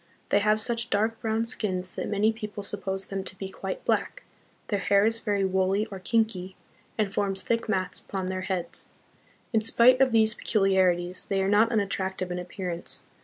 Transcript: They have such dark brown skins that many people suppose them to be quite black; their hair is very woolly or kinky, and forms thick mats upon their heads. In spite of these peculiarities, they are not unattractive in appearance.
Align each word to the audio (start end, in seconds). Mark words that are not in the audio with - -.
They 0.29 0.39
have 0.39 0.59
such 0.59 0.89
dark 0.89 1.19
brown 1.21 1.45
skins 1.45 1.93
that 1.93 2.07
many 2.09 2.33
people 2.33 2.63
suppose 2.63 3.05
them 3.05 3.23
to 3.23 3.37
be 3.37 3.49
quite 3.49 3.85
black; 3.85 4.23
their 4.69 4.79
hair 4.79 5.05
is 5.05 5.19
very 5.19 5.45
woolly 5.45 5.85
or 5.91 5.99
kinky, 5.99 6.55
and 6.97 7.13
forms 7.13 7.43
thick 7.43 7.69
mats 7.69 7.99
upon 8.01 8.27
their 8.27 8.41
heads. 8.41 8.89
In 9.53 9.61
spite 9.61 10.01
of 10.01 10.11
these 10.11 10.33
peculiarities, 10.33 11.25
they 11.27 11.39
are 11.43 11.47
not 11.47 11.71
unattractive 11.71 12.31
in 12.31 12.39
appearance. 12.39 13.03